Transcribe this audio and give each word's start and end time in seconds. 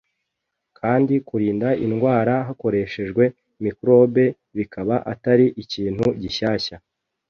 kandi 0.79 1.13
kurinda 1.27 1.69
indwara 1.85 2.33
hakoreshejwe 2.47 3.23
microbe 3.63 4.25
bikaba 4.57 4.95
atari 5.13 5.45
ikintu 5.63 6.05
gishyashya. 6.21 6.75